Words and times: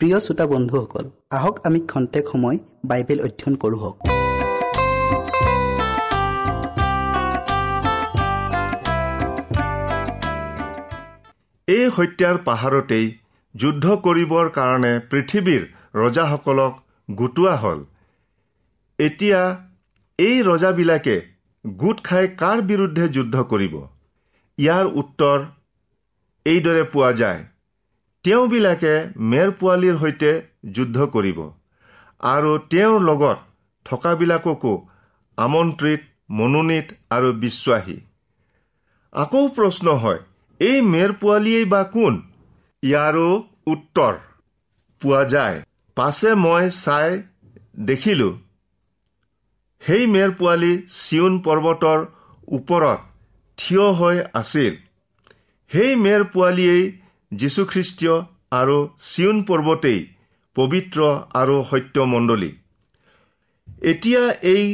প্ৰিয় 0.00 0.20
শ্ৰোতা 0.20 0.46
বন্ধুসকল 0.46 1.04
আহক 1.30 1.56
আমি 1.66 1.80
খন্তেক 1.80 2.24
সময় 2.32 2.58
বাইবেল 2.84 3.18
অধ্যয়ন 3.20 3.54
কৰোঁ 3.62 3.78
হওক। 3.82 3.96
এই 11.68 11.84
হত্যাৰ 11.96 12.36
পাহাৰতেই 12.38 13.06
যুদ্ধ 13.54 13.86
কৰিবৰ 14.06 14.46
কাৰণে 14.48 14.92
পৃথিৱীৰ 15.10 15.62
ৰজাসকলক 15.94 16.72
গোটোৱা 17.08 17.54
হ'ল। 17.56 17.84
এতিয়া 18.98 19.40
এই 20.18 20.36
ৰজাবিলাকে 20.42 21.16
গোট 21.64 21.98
খাই 22.04 22.24
কাৰ 22.42 22.58
বিৰুদ্ধে 22.62 23.04
যুদ্ধ 23.08 23.36
কৰিব? 23.42 23.74
ইয়াৰ 24.58 24.86
উত্তৰ 25.00 25.38
এইদৰে 26.46 26.84
পোৱা 26.84 27.12
যায়। 27.12 27.40
তেওঁবিলাকে 28.24 28.94
মেৰ 29.30 29.50
পোৱালিৰ 29.60 29.94
সৈতে 30.00 30.30
যুদ্ধ 30.76 31.04
কৰিব 31.14 31.38
আৰু 32.30 32.50
তেওঁৰ 32.72 32.98
লগত 33.00 33.38
থকাবিলাককো 33.86 34.72
আমন্ত্ৰিত 35.38 36.02
মনোনীত 36.38 36.86
আৰু 37.16 37.30
বিশ্বাসী। 37.44 37.96
আকৌ 39.12 39.42
প্ৰশ্ন 39.56 39.94
হয় 40.02 40.20
এই 40.60 40.82
মেৰ 40.88 41.10
পোৱালীয়েই 41.22 41.70
বা 41.72 41.82
কোন? 41.94 42.14
ইয়াৰো 42.82 43.28
উত্তৰ 43.66 44.14
পোৱা 45.00 45.22
যায়। 45.32 45.58
পাছে 45.96 46.30
মই 46.44 46.70
চাই 46.76 47.10
দেখিলো 47.88 48.30
সেই 49.82 50.04
মেৰ 50.14 50.30
পোৱালী 50.38 50.72
চিউন 51.00 51.32
পৰ্বতৰ 51.46 51.98
ওপৰত 52.48 52.98
থিয় 53.58 53.86
হৈ 53.98 54.16
আছিল। 54.34 54.72
সেই 55.70 55.92
মেৰ 56.04 56.22
পোৱালীয়েই 56.32 56.84
যীশুখ্ৰীষ্টীয় 57.32 58.16
আৰু 58.52 58.76
চিউন 59.10 59.36
পৰ্বতেই 59.48 60.00
পবিত্ৰ 60.56 61.00
আৰু 61.40 61.56
সত্যমণ্ডলী। 61.70 62.50
এতিয়া 63.82 64.22
এই 64.54 64.64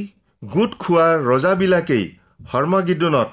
গোট 0.42 0.72
খোৱা 0.78 1.06
ৰজাবিলাকেই 1.30 2.04
হৰ্মাগিদনত 2.52 3.30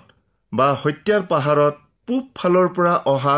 বা 0.53 0.67
হত্যাৰ 0.81 1.21
পাহাৰত 1.31 1.75
পূব 2.07 2.23
ফালৰ 2.35 2.67
পৰা 2.75 2.93
অহা 3.13 3.37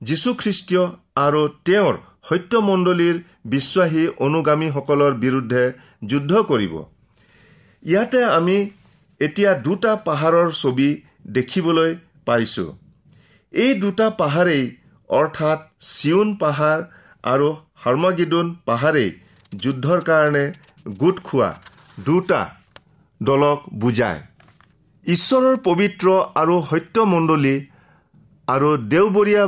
যীশুখ্ৰীষ্টীয় 0.00 0.84
আৰু 1.16 1.42
তেওঁৰ 1.66 1.94
সত্যমণ্ডলীৰ 2.28 3.16
বিশ্বাসী 3.46 4.04
অনুগামীসকলৰ 4.26 5.12
বিৰুদ্ধে 5.24 5.62
যুদ্ধ 6.04 6.32
কৰিব। 6.50 6.74
ইয়াতে 7.82 8.20
আমি 8.38 8.56
এতিয়া 9.20 9.52
দুটা 9.66 9.92
পাহাৰৰ 10.06 10.48
ছবি 10.52 10.88
দেখিবলৈ 11.36 11.90
পাইছোঁ। 12.26 12.70
এই 13.52 13.72
দুটা 13.80 14.06
পাহাৰেই 14.20 14.64
অৰ্থাৎ 15.10 15.58
চিউন 15.88 16.28
পাহাৰ 16.42 16.78
আৰু 17.24 17.48
হাৰ্মাগিদুন 17.82 18.46
পাহাৰেই 18.66 19.10
যুদ্ধৰ 19.52 20.00
কাৰণে 20.08 20.44
গোট 20.98 21.16
খোৱা 21.24 21.50
দুটা 22.06 22.40
দলক 23.20 23.58
বুজায়। 23.82 24.20
ঈশ্বৰৰ 25.06 25.56
পবিত্ৰ 25.64 26.06
আৰু 26.34 26.54
সত্যমণ্ডলী 26.70 27.56
আৰু 28.48 28.70
দেওবৰীয়া 28.92 29.44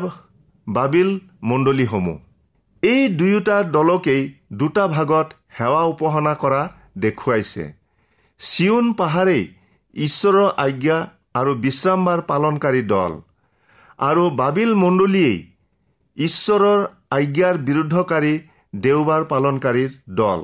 বাবিল 0.67 1.11
মণ্ডলীসমূহ। 1.51 2.19
এই 2.83 3.03
দুয়োটা 3.19 3.57
দলকেই 3.77 4.23
দুটা 4.59 4.85
ভাগত 4.89 5.29
সেৱা 5.59 5.83
উপাসনা 5.93 6.35
কৰা 6.43 6.63
দেখুৱাইছে। 6.99 7.65
চিউন 8.41 8.87
পাহাৰেই 8.99 9.45
ঈশ্বৰৰ 9.95 10.49
আজ্ঞা 10.67 10.99
আৰু 11.35 11.53
বিশ্ৰামবাৰ 11.65 12.21
পালনকাৰী 12.31 12.83
দল 12.95 13.13
আৰু 13.99 14.25
বাবিল 14.41 14.71
মণ্ডলীয়েই 14.75 15.39
ঈশ্বৰৰ 16.19 16.81
আজ্ঞাৰ 17.17 17.57
বিৰুদ্ধকাৰী 17.67 18.35
দেওবাৰ 18.85 19.25
পালনকাৰীৰ 19.25 19.91
দল। 20.21 20.41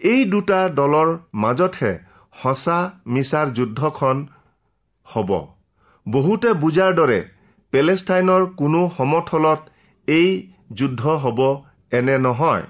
এই 0.00 0.24
দুটা 0.24 0.60
দলৰ 0.78 1.08
মাজতহে 1.42 1.92
সঁচা 2.42 2.78
মিছাৰ 3.06 3.46
যুদ্ধখন 3.58 4.16
হ'ব। 5.06 5.30
বহুতে 6.06 6.50
বুজাৰ 6.62 6.92
দৰে 6.94 7.20
পেলেষ্টাইনৰ 7.72 8.42
কোনো 8.60 8.80
সমথলত 8.98 9.60
এই 10.08 10.28
যুদ্ধ 10.78 11.02
হ'ব 11.22 11.40
এনে 11.92 12.16
নহয়। 12.18 12.64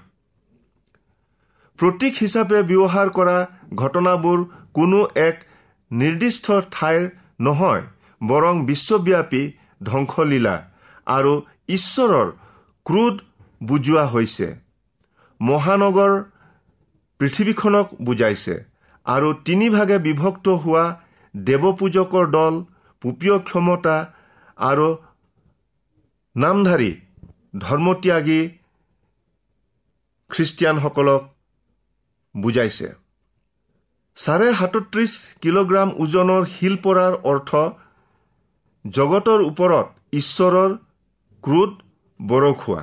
প্ৰতীক 1.79 2.15
হিচাপে 2.23 2.59
ব্যৱহাৰ 2.71 3.09
কৰা 3.19 3.37
ঘটনাবোৰ 3.75 4.39
কোনো 4.75 4.99
এক 5.29 5.37
নিৰ্দিষ্ট 5.91 6.47
ঠাইৰ 6.71 7.03
নহয় 7.41 7.83
বৰং 8.21 8.55
বিশ্বব্যাপী 8.65 9.43
ধ্বংসলীলা 9.85 10.57
আৰু 11.07 11.33
ঈশ্বৰৰ 11.71 12.29
ক্ৰোধ 12.87 13.17
বুজোৱা 13.61 14.05
হৈছে। 14.13 14.49
মহানগৰ 15.41 16.13
পৃথিৱীখনক 17.21 17.87
বুজাইছে 18.07 18.55
আৰু 19.07 19.29
তিনিভাগে 19.47 19.99
বিভক্ত 20.07 20.47
হোৱা 20.63 20.85
দেৱপূজকৰ 21.35 22.25
দল 22.37 22.55
পুপীয় 23.03 23.37
ক্ষমতা 23.49 23.97
আৰু 24.61 24.89
নামধাৰী 26.37 26.93
ধৰ্মত্যাগী 27.65 28.41
খ্ৰীষ্টিয়ানসকলক 30.31 31.23
বুজাইছে। 32.35 32.89
চাৰে 34.17 34.49
সাতত্ৰিছ 34.59 35.13
কিলোগ্ৰাম 35.43 35.89
ওজনৰ 36.03 36.43
শিল 36.55 36.75
পৰাৰ 36.85 37.13
অৰ্থ 37.31 37.51
জগতৰ 38.85 39.41
ওপৰত 39.51 39.87
ঈশ্বৰৰ 40.21 40.71
ক্ৰোধ 41.45 41.73
বৰষুৱা 42.21 42.83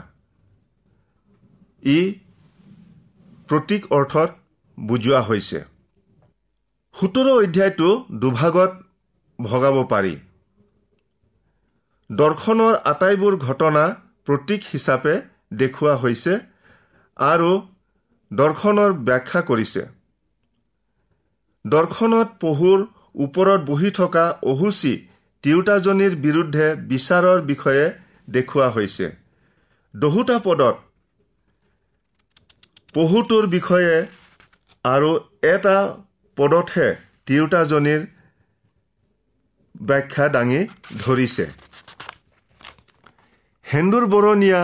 ই 1.83 1.99
প্ৰতীক 3.49 3.83
অৰ্থত 3.91 4.29
বুজোৱা 4.77 5.21
হৈছে। 5.21 5.59
সোতৰ 6.95 7.27
অধ্যায়টো 7.33 7.89
দুভাগত 8.21 8.71
ভগাব 9.39 9.75
পাৰি। 9.91 10.15
দৰ্শনৰ 12.09 12.73
আটাইবোৰ 12.91 13.37
ঘটনা 13.37 13.83
প্ৰতীক 14.27 14.61
হিচাপে 14.73 15.13
দেখুওৱা 15.53 15.95
হৈছে 16.03 16.33
আৰু 17.17 17.51
দৰ্শনৰ 18.31 18.91
ব্যাখ্যা 19.07 19.41
কৰিছে। 19.41 19.83
দৰ্শনত 21.65 22.27
পহুৰ 22.41 22.79
ওপৰত 23.25 23.59
বহি 23.69 23.89
থকা 23.91 24.25
অহুচি 24.51 24.93
তিৰোতাজনীৰ 25.43 26.13
বিৰুদ্ধে 26.25 26.67
বিচাৰৰ 26.91 27.39
বিষয়ে 27.51 27.85
দেখুওৱা 28.27 28.67
হৈছে। 28.69 29.05
দহোটা 29.93 30.37
পদত 30.39 30.75
পহুটোৰ 32.93 33.45
বিষয়ে 33.47 33.95
আৰু 34.85 35.09
এটা 35.53 35.77
পদতহে 36.37 36.87
তিৰোতাজনীৰ 37.25 38.01
ব্যাখ্যা 39.75 40.25
দাঙি 40.35 40.61
ধৰিছে। 40.99 41.45
হেন্দুৰ 43.65 44.05
বৰণীয়া 44.13 44.61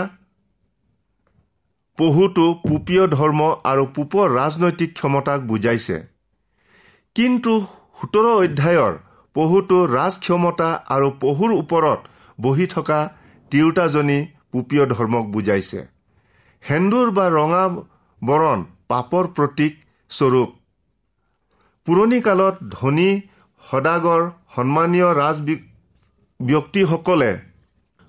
পহুটো 1.98 2.46
পুপীয় 2.67 3.03
ধৰ্ম 3.08 3.41
আৰু 3.72 3.84
পূপৰ 3.96 4.25
ৰাজনৈতিক 4.39 4.89
ক্ষমতাক 4.93 5.39
বুজাইছে। 5.50 5.98
কিন্তু 7.15 7.53
সোতৰ 8.00 8.25
অধ্যায়ৰ 8.36 8.93
পহুটো 9.36 9.77
ৰাজ 9.98 10.13
ক্ষমতা 10.20 10.70
আৰু 10.96 11.08
পহুৰ 11.24 11.51
ওপৰত 11.62 12.00
বহি 12.39 12.65
থকা 12.67 13.00
তিৰোতাজনী 13.53 14.19
পুপীয় 14.51 14.83
ধৰ্মক 14.91 15.25
বুজাইছে। 15.33 15.79
সেন্দুৰ 16.63 17.10
বা 17.17 17.25
ৰঙা 17.38 17.63
বৰণ 18.22 18.60
পাপৰ 18.91 19.27
প্ৰতীক 19.36 19.74
স্বৰূপ। 20.12 20.50
পুৰণি 21.88 22.19
কালত 22.27 22.55
ধনী 22.75 23.10
সদাগৰ 23.63 24.22
সন্মানীয় 24.55 25.10
ৰাজ 25.22 25.38
ব্যক্তিসকলে 26.39 27.31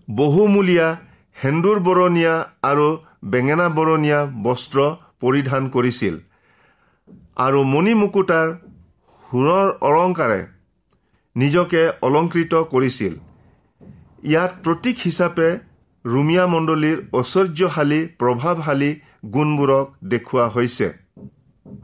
বহুমূলীয়া 0.08 0.88
সেন্দুৰ 1.36 1.78
বৰণীয়া 1.88 2.34
আৰু 2.70 2.86
বেঙেনা 3.32 3.66
বৰণীয়া 3.78 4.20
বস্ত্ৰ 4.46 4.78
পৰিধান 5.22 5.62
কৰিছিল 5.74 6.14
আৰু 7.46 7.60
মণি 7.72 7.94
মুকুটাৰ 8.00 8.48
সুৰৰ 9.24 9.66
অলংকাৰে 9.88 10.40
নিজকে 11.36 11.82
অলংকৃত 12.08 12.52
কৰিছিল। 12.72 13.14
ইয়াত 14.25 14.52
প্ৰতীক 14.64 14.97
হিচাপে 15.07 15.49
ৰুমিয়া 16.04 16.45
মণ্ডলীৰ 16.52 16.99
ঐশ্বৰ্যশালী 17.21 18.00
প্ৰভাৱশালী 18.21 18.90
গুণবোৰক 19.35 19.87
দেখুওৱা 20.12 20.47
হৈছে। 20.54 20.87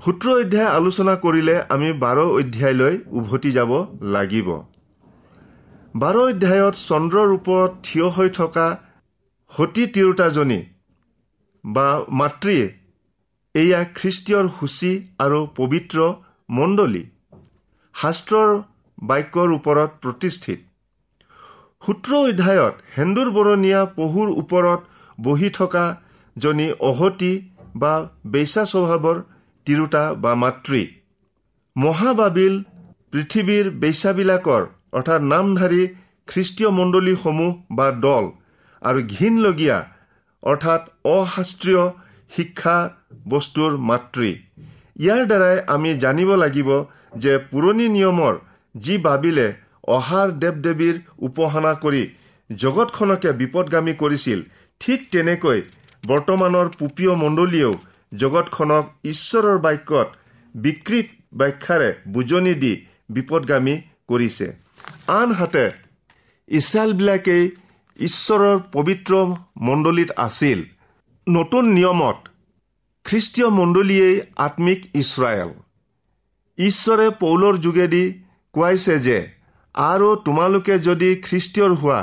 সূত্ৰ 0.05 0.27
অধ্যায় 0.35 0.71
আলোচনা 0.79 1.15
কৰিলে 1.25 1.57
আমি 1.75 1.91
বাৰ 2.05 2.19
অধ্যায়লৈ 2.41 2.95
উভতি 3.19 3.51
যাব 3.57 3.73
লাগিব। 4.15 4.49
বাৰ 5.95 6.17
অধ্যায়ত 6.23 6.75
চন্দ্ৰৰ 6.89 7.29
ওপৰত 7.37 7.71
থিয় 7.87 8.07
হৈ 8.17 8.29
থকা 8.39 8.67
সতী 9.53 9.85
তিৰোতাজনী 9.95 10.61
বা 11.65 11.87
মাতৃয়ে 12.21 12.67
এয়া 13.55 13.81
খ্ৰীষ্টীয়ৰ 13.99 14.47
সূচী 14.57 14.93
আৰু 15.25 15.39
পবিত্ৰ 15.59 15.99
মণ্ডলী 16.49 17.05
শাস্ত্ৰৰ 17.95 18.51
বাক্যৰ 18.99 19.49
ওপৰত 19.59 19.91
প্ৰতিষ্ঠিত। 20.03 20.61
সূত্ৰ 21.83 22.17
অধ্যায়ত 22.23 22.75
সেন্দুৰ 22.95 23.29
বৰণীয়া 23.37 23.81
পহুৰ 23.99 24.29
ওপৰত 24.41 24.81
বহি 25.19 25.49
থকা 25.59 25.85
জনী 26.37 26.67
অহতি 26.89 27.33
বা 27.83 27.93
বেচা 28.35 28.65
স্বভাৱৰ 28.73 29.23
তিৰোতা 29.67 30.03
বা 30.25 30.33
মাতৃ। 30.43 30.83
মহাবাবিল 31.77 32.55
পৃথিৱীৰ 33.13 33.71
বেচাবিলাকৰ 33.83 34.63
অৰ্থাৎ 34.99 35.21
নামধাৰী 35.33 35.83
খ্ৰীষ্টীয় 36.29 36.71
মণ্ডলীসমূহ 36.79 37.51
বা 37.79 37.89
দল 38.05 38.25
আৰু 38.83 39.01
ঘীনলগীয়া 39.15 39.79
অৰ্থাৎ 40.43 40.83
অশাস্ত্ৰীয় 41.15 41.83
শিক্ষা 42.37 42.77
বস্তুৰ 43.29 43.73
মাতৃ। 43.89 44.31
ইয়াৰ 45.03 45.23
দ্বাৰাই 45.31 45.57
আমি 45.75 45.91
জানিব 46.05 46.31
লাগিব 46.45 46.71
যে 47.23 47.33
পুৰণি 47.51 47.87
নিয়মৰ 47.97 48.35
যি 48.75 48.95
বাবিলে 49.07 49.49
অহাৰ 49.89 50.29
দেৱ 50.43 50.57
দেৱীৰ 50.65 50.97
উপাসনা 51.19 51.73
কৰি 51.75 52.03
জগতখনকে 52.51 53.31
বিপদগামী 53.33 53.95
কৰিছিল। 53.95 54.41
ঠিক 54.81 55.01
তেনেকৈ 55.13 55.61
বৰ্তমানৰ 56.07 56.69
পুপীয় 56.79 57.15
মণ্ডলীয়েও 57.15 57.73
জগতখনক 58.13 58.85
ঈশ্বৰৰ 59.05 59.59
বাক্যত 59.59 60.09
বিকৃত 60.55 61.09
ব্যাখ্যাৰে 61.35 61.91
বুজনি 62.09 62.55
দি 62.55 62.73
বিপদগামী 63.11 63.75
কৰিছে। 64.09 64.47
আনহাতে 65.09 65.65
ইছৰাইলবিলাকেই 66.49 67.51
ঈশ্বৰৰ 67.97 68.59
পবিত্ৰ 68.73 69.13
মণ্ডলীত 69.61 70.11
আছিল। 70.17 70.59
নতুন 71.29 71.65
নিয়মত 71.73 72.19
খ্ৰীষ্টীয় 73.05 73.49
মণ্ডলীয়েই 73.51 74.21
আত্মিক 74.37 74.81
ইছৰাইল। 74.95 75.51
ঈশ্বৰে 76.59 77.07
পৌলৰ 77.21 77.55
যোগেদি 77.57 78.05
কোৱাইছে 78.53 78.99
যে 78.99 79.19
আৰু 79.75 80.17
তোমালোকে 80.17 80.79
যদি 80.79 81.11
খ্ৰীষ্টীয়ৰ 81.17 81.73
হোৱা 81.75 82.01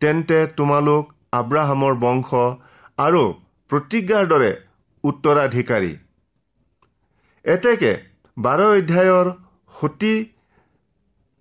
তেন্তে 0.00 0.46
তোমালোক 0.56 1.04
আব্ৰাহামৰ 1.32 1.94
বংশ 1.94 2.30
আৰু 2.98 3.22
প্ৰতিজ্ঞাৰ 3.70 4.24
দৰে 4.26 4.50
উত্তৰাধিকাৰী। 5.04 5.92
এতেকে 7.44 7.92
বাৰ 8.38 8.60
অধ্যায়ৰ 8.60 9.26
সতী 9.80 10.14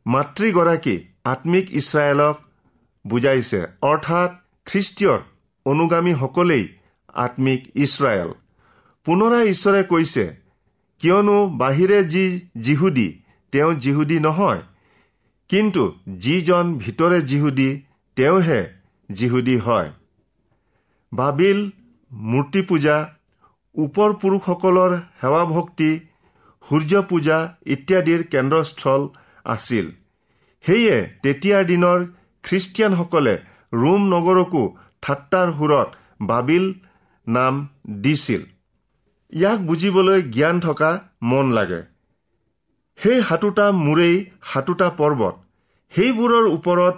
মাতৃগৰাকী 0.05 0.95
আত্মিক 1.25 1.65
ইছৰাইলক 1.71 2.35
বুজাইছে 3.05 3.61
অৰ্থাৎ 3.81 4.29
খ্ৰীষ্টীয়ৰ 4.65 5.19
অনুগামীসকলেই 5.65 6.65
আত্মিক 7.13 7.61
ইছৰাইল। 7.75 8.29
পুনৰাই 9.05 9.45
ঈশ্বৰে 9.49 9.83
কৈছে 9.83 10.25
কিয়নো 11.01 11.37
বাহিৰে 11.57 11.99
যি 12.03 12.25
যিহুদী 12.57 13.07
তেওঁ 13.51 13.73
যিহুদী 13.73 14.19
নহয় 14.19 14.61
কিন্তু 15.49 15.83
যিজন 16.17 16.65
ভিতৰে 16.77 17.21
যিহুদী 17.21 17.69
তেওঁহে 18.17 18.61
যিহুদী 19.09 19.57
হয়। 19.57 19.89
বাবিল 21.11 21.59
মূৰ্তি 22.11 22.61
পূজা 22.61 22.97
ওপৰ 23.75 24.09
পুৰুষসকলৰ 24.21 24.91
সেৱা 25.21 25.43
ভক্তি 25.45 25.89
সূৰ্য 26.63 27.01
পূজা 27.09 27.37
ইত্যাদিৰ 27.65 28.21
কেন্দ্ৰস্থল 28.23 29.01
আছিল। 29.45 29.85
সেয়ে 30.63 30.95
তেতিয়াৰ 31.23 31.63
দিনৰ 31.65 31.99
খ্ৰীষ্টিয়ানসকলে 32.43 33.33
ৰোম 33.73 34.01
নগৰকো 34.13 34.63
ঠাট্টাৰ 35.01 35.47
সুৰত 35.53 35.89
বাবিল 36.21 36.65
নাম 37.27 37.53
দিছিল। 38.01 38.41
ইয়াক 39.33 39.59
বুজিবলৈ 39.59 40.21
জ্ঞান 40.35 40.59
থকা 40.59 40.91
মন 41.23 41.45
লাগে। 41.51 41.81
সেই 42.99 43.19
সাতোটা 43.27 43.65
মূৰেই 43.85 44.15
সাতোটা 44.51 44.87
পৰ্বত 44.99 45.35
সেইবোৰৰ 45.93 46.45
ওপৰত 46.55 46.95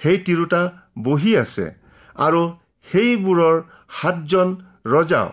সেই 0.00 0.18
তিৰোতা 0.26 0.62
বহি 1.04 1.32
আছে 1.36 1.66
আৰু 2.16 2.42
সেইবোৰৰ 2.86 3.56
সাতজন 3.98 4.48
ৰজাও। 4.86 5.28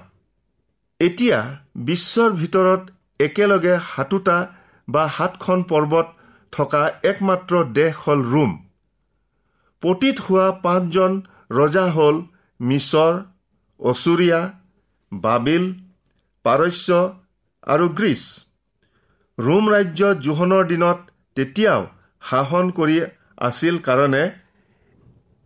এতিয়া 1.00 1.40
বিশ্বৰ 1.88 2.30
ভিতৰত 2.42 2.82
একেলগে 3.20 3.76
সাতোটা 3.88 4.38
বা 4.88 5.04
সাতখন 5.18 5.60
পৰ্বত 5.72 6.08
থকা 6.54 6.82
একমাত্ৰ 7.12 7.54
দেশ 7.78 7.94
হ'ল 8.04 8.22
ৰোম। 8.34 8.52
পতীত 9.84 10.18
হোৱা 10.26 10.48
পাঁচজন 10.64 11.12
ৰজা 11.60 11.86
হ'ল 11.96 12.16
মিছৰ 12.60 13.14
অচুৰীয়া 13.80 14.42
বাবিল 15.12 15.66
পাৰস্য 16.46 16.90
আৰু 17.68 17.86
গ্ৰীচ। 18.00 18.24
ৰোম 19.46 19.66
ৰাজ্য 19.74 20.02
জোহনৰ 20.26 20.64
দিনত 20.72 21.00
তেতিয়াও 21.38 21.82
শাসন 22.30 22.66
কৰি 22.78 22.98
আছিল 23.48 23.76
কাৰণে 23.88 24.24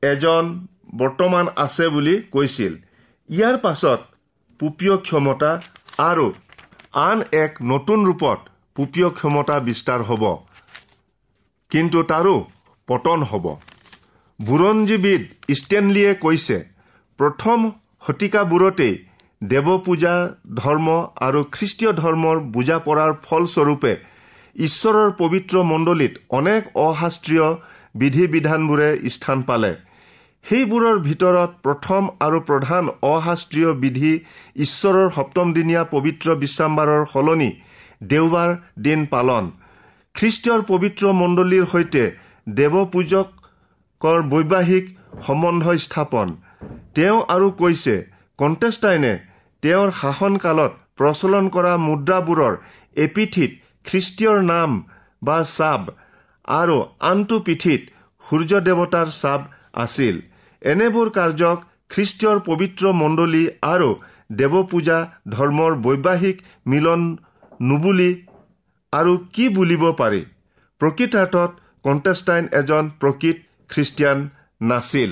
এজন 0.03 0.45
বৰ্তমান 1.01 1.45
আছে 1.65 1.85
বুলি 1.93 2.15
কৈছিল। 2.33 2.73
ইয়াৰ 3.29 3.55
পাছত 3.65 3.99
পুপীয় 4.59 4.95
ক্ষমতা 5.05 5.51
আৰু 6.09 6.27
আন 7.01 7.17
এক 7.43 7.61
নতুন 7.71 7.99
ৰূপত 8.07 8.39
পুপীয় 8.75 9.09
ক্ষমতা 9.19 9.55
বিস্তাৰ 9.67 10.01
হ'ব। 10.09 10.23
কিন্তু 11.71 11.99
তাৰো 12.11 12.35
পতন 12.87 13.19
হ'ব। 13.29 13.45
বুৰঞ্জীবিদ 14.39 15.21
ষ্টেনলিয়ে 15.59 16.11
কৈছে 16.23 16.57
প্ৰথম 17.19 17.59
শতিকাবোৰতেই 18.05 18.93
দেৱ 19.41 19.67
পূজা 19.85 20.13
ধৰ্ম 20.55 20.87
আৰু 21.27 21.39
খ্ৰীষ্টীয় 21.55 21.91
ধৰ্মৰ 22.01 22.37
বুজা 22.55 22.77
পৰাৰ 22.85 23.11
ফলস্বৰূপে 23.25 23.93
ঈশ্বৰৰ 24.55 25.09
পবিত্ৰ 25.17 25.63
মণ্ডলীত 25.71 26.13
অনেক 26.29 26.61
অশাস্ত্ৰীয় 26.83 27.47
বিধি 27.95 28.25
বিধানবোৰে 28.35 28.89
স্থান 29.15 29.41
পালে। 29.49 29.71
সেইবোৰৰ 30.45 30.97
ভিতৰত 31.07 31.51
প্ৰথম 31.65 32.01
আৰু 32.19 32.39
প্ৰধান 32.49 32.83
অশাস্ত্ৰীয় 33.11 33.71
বিধি 33.83 34.13
ঈশ্বৰৰ 34.65 35.07
সপ্তমদিনীয়া 35.17 35.83
পবিত্ৰ 35.93 36.27
বিশ্ৰামবাৰৰ 36.41 37.05
সলনি 37.13 37.51
দেওবাৰ 38.11 38.49
দিন 38.85 39.05
পালন। 39.13 39.43
খ্ৰীষ্টীয়ৰ 40.15 40.61
পবিত্ৰ 40.71 41.03
মণ্ডলীৰ 41.21 41.65
সৈতে 41.73 42.03
দেৱপূজকৰ 42.47 44.19
বৈবাহিক 44.33 44.85
সম্বন্ধ 45.27 45.63
স্থাপন। 45.85 46.27
তেওঁ 46.95 47.17
আৰু 47.35 47.47
কৈছে 47.61 47.95
কণ্টেষ্টাইনে 48.39 49.13
তেওঁৰ 49.63 49.89
শাসনকালত 50.01 50.71
প্ৰচলন 50.97 51.45
কৰা 51.55 51.73
মুদ্ৰাবোৰৰ 51.87 52.53
এপিঠিত 53.05 53.51
খ্ৰীষ্টীয়ৰ 53.85 54.39
নাম 54.51 54.71
বা 55.21 55.37
চাব 55.57 55.81
আৰু 56.55 56.77
আনটো 57.09 57.37
পিঠিত 57.47 57.81
সূৰ্য 58.23 58.51
দেৱতাৰ 58.67 59.07
চাব 59.21 59.41
আছিল। 59.83 60.15
এনেবোৰ 60.61 61.07
কাৰ্যক 61.17 61.57
খ্ৰীষ্টীয়ৰ 61.93 62.37
পবিত্ৰ 62.49 62.83
মণ্ডলী 63.01 63.43
আৰু 63.73 63.89
দেৱপূজা 64.39 64.97
ধৰ্মৰ 65.35 65.71
বৈবাহিক 65.85 66.37
মিলন 66.71 67.01
নুবুলি 67.67 68.11
আৰু 68.93 69.13
কি 69.33 69.45
বুলিব 69.57 69.83
পাৰি? 70.01 70.21
প্ৰকৃতাৰ্থত 70.81 71.51
কণ্টেষ্টাইন 71.85 72.43
এজন 72.59 72.83
প্ৰকৃত 73.01 73.37
খ্ৰীষ্টিয়ান 73.69 74.19
নাছিল। 74.61 75.11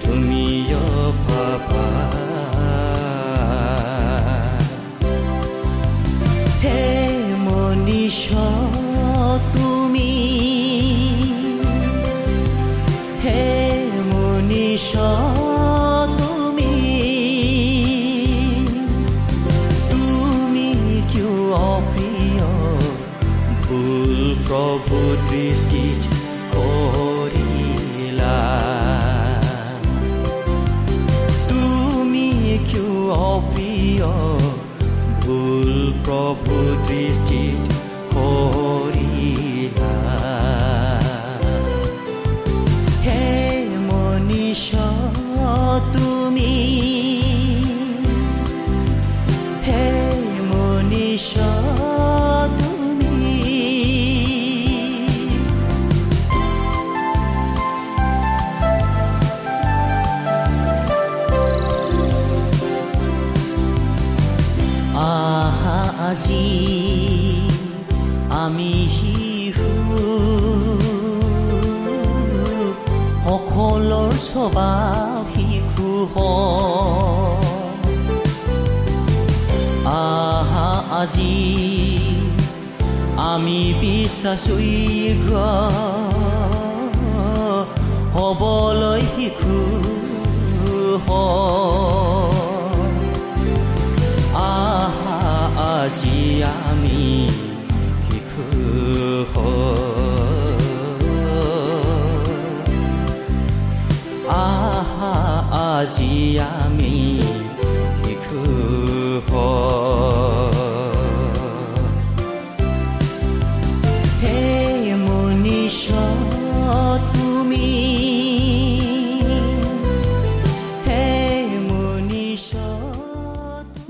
তুমিও 0.00 0.84
ভাবা 1.22 1.86
হে 6.62 6.82
মনীষ 7.44 8.20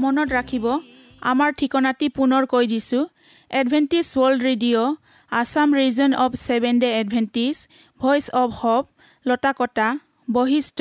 মনত 0.03 0.33
ৰাখিব 0.37 0.65
আমাৰ 1.23 1.51
ঠিকনাটি 1.59 2.07
পুনৰ 2.17 2.47
কৈ 2.53 2.65
দিছোঁ। 2.67 3.03
Adventist 3.51 4.07
world 4.15 4.41
radio' 4.49 4.97
Assam 5.33 5.69
region 5.75 6.11
of 6.25 6.33
seven 6.47 6.75
day 6.83 6.89
Adventist 7.01 7.57
voice 8.01 8.25
of 8.41 8.49
hope 8.61 8.85
Latakata 9.27 9.89
Basistha 10.29 10.81